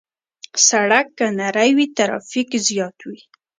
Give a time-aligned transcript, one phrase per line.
[0.67, 3.19] سړک که نری وي، ترافیک زیات وي.